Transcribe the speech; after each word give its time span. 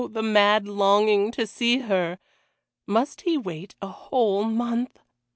the 0.13 0.23
mad 0.23 0.67
longing 0.67 1.29
to 1.29 1.45
see 1.45 1.77
her! 1.81 2.17
Must 2.87 3.21
he 3.21 3.37
wait 3.37 3.75
a 3.83 3.87
whole 3.89 4.43
month? 4.43 4.97